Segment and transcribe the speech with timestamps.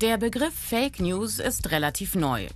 [0.00, 2.46] Der Begriff Fake News ist relativ neu.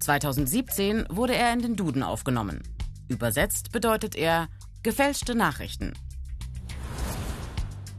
[0.00, 2.62] 2017 wurde er in den Duden aufgenommen.
[3.08, 4.48] Übersetzt bedeutet er
[4.82, 5.92] gefälschte Nachrichten.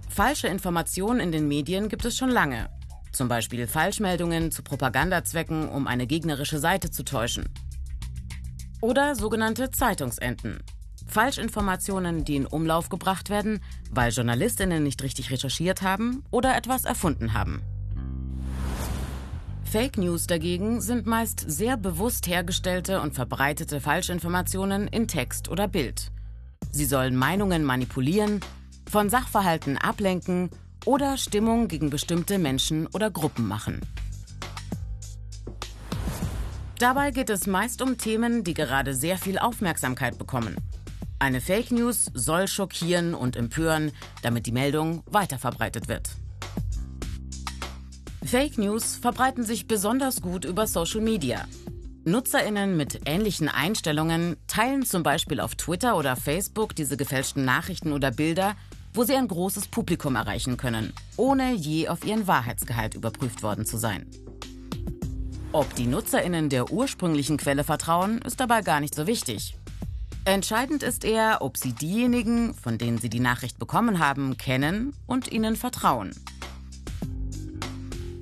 [0.10, 2.72] Falsche Informationen in den Medien gibt es schon lange.
[3.12, 7.46] Zum Beispiel Falschmeldungen zu Propagandazwecken, um eine gegnerische Seite zu täuschen.
[8.82, 10.64] Oder sogenannte Zeitungsenten.
[11.06, 13.60] Falschinformationen, die in Umlauf gebracht werden,
[13.92, 17.62] weil Journalistinnen nicht richtig recherchiert haben oder etwas erfunden haben.
[19.70, 26.10] Fake News dagegen sind meist sehr bewusst hergestellte und verbreitete Falschinformationen in Text oder Bild.
[26.72, 28.40] Sie sollen Meinungen manipulieren,
[28.90, 30.52] von Sachverhalten ablenken
[30.86, 33.82] oder Stimmung gegen bestimmte Menschen oder Gruppen machen.
[36.80, 40.56] Dabei geht es meist um Themen, die gerade sehr viel Aufmerksamkeit bekommen.
[41.20, 46.12] Eine Fake News soll schockieren und empören, damit die Meldung weiterverbreitet wird.
[48.28, 51.46] Fake News verbreiten sich besonders gut über Social Media.
[52.04, 58.12] Nutzerinnen mit ähnlichen Einstellungen teilen zum Beispiel auf Twitter oder Facebook diese gefälschten Nachrichten oder
[58.12, 58.58] Bilder,
[58.94, 63.78] wo sie ein großes Publikum erreichen können, ohne je auf ihren Wahrheitsgehalt überprüft worden zu
[63.78, 64.06] sein.
[65.54, 69.56] Ob die Nutzerinnen der ursprünglichen Quelle vertrauen, ist dabei gar nicht so wichtig.
[70.26, 75.32] Entscheidend ist eher, ob sie diejenigen, von denen sie die Nachricht bekommen haben, kennen und
[75.32, 76.12] ihnen vertrauen.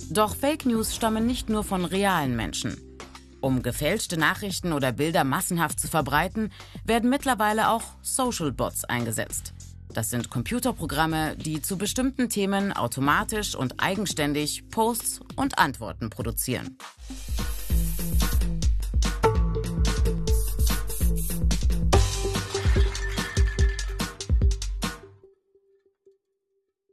[0.09, 2.77] Doch Fake News stammen nicht nur von realen Menschen.
[3.41, 6.51] Um gefälschte Nachrichten oder Bilder massenhaft zu verbreiten,
[6.83, 9.53] werden mittlerweile auch Social Bots eingesetzt.
[9.93, 16.77] Das sind Computerprogramme, die zu bestimmten Themen automatisch und eigenständig Posts und Antworten produzieren.